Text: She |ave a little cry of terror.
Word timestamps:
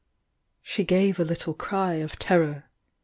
She 0.63 0.83
|ave 0.89 1.21
a 1.21 1.23
little 1.23 1.53
cry 1.53 1.93
of 1.97 2.17
terror. 2.17 2.71